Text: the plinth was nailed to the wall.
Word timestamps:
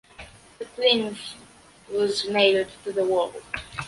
the 0.57 0.65
plinth 0.65 1.35
was 1.91 2.27
nailed 2.27 2.71
to 2.83 2.91
the 2.91 3.05
wall. 3.05 3.31